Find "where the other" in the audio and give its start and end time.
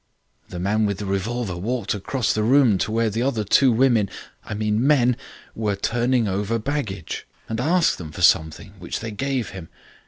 2.91-3.43